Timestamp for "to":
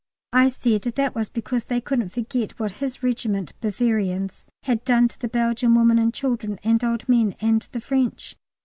5.09-5.19